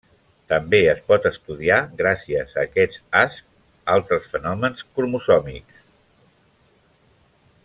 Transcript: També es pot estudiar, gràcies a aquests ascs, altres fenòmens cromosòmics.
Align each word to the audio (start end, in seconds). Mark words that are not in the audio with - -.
També 0.51 0.77
es 0.93 1.01
pot 1.11 1.27
estudiar, 1.29 1.77
gràcies 1.99 2.57
a 2.57 2.63
aquests 2.63 3.01
ascs, 3.21 3.45
altres 3.99 4.33
fenòmens 4.33 4.89
cromosòmics. 4.97 5.89